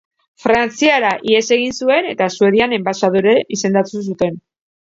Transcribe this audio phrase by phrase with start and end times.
[0.43, 4.43] Frantziara ihes egin zuen, eta Suedian enbaxadore izendatu zuten.